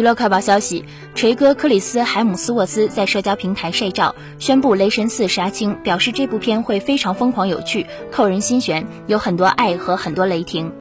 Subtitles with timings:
[0.00, 0.82] 娱乐快报消息
[1.14, 10.72] 锤哥克里斯海姆斯沃斯在社交平台晒照宣布雷神四杀青表示这部片会非常疯狂有趣扣人心弦有很多爱和很多雷霆。